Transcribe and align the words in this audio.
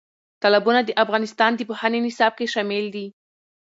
تالابونه 0.41 0.79
د 0.85 0.89
افغانستان 1.03 1.51
د 1.55 1.61
پوهنې 1.69 1.99
نصاب 2.05 2.33
کې 2.39 2.51
شامل 2.53 2.85
دي. 2.95 3.05